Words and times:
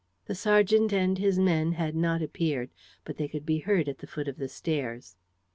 The 0.25 0.33
sergeant 0.33 0.91
and 0.91 1.19
his 1.19 1.37
men 1.37 1.73
had 1.73 1.95
not 1.95 2.23
appeared, 2.23 2.71
but 3.05 3.17
they 3.17 3.27
could 3.27 3.45
be 3.45 3.59
heard 3.59 3.87
at 3.87 3.99
the 3.99 4.07
foot 4.07 4.27
of 4.27 4.37
the 4.37 4.49
stairs. 4.49 5.15